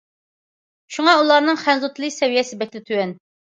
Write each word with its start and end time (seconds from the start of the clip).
شۇڭا 0.95 1.13
ئۇلارنىڭ 1.19 1.61
خەنزۇ 1.65 1.91
تىلى 2.01 2.11
سەۋىيەسى 2.17 2.61
بەكلا 2.65 2.85
تۆۋەن. 2.91 3.17